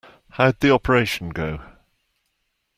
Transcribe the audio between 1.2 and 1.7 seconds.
go?